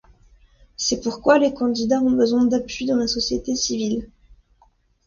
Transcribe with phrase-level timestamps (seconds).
[0.77, 4.09] C'est pourquoi les candidats ont besoin d'appuis dans la société civile.